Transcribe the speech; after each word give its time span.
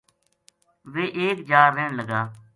ویہ 0.93 1.13
ایک 1.19 1.37
جا 1.49 1.61
رہن 1.75 1.89
لگا 1.99 2.21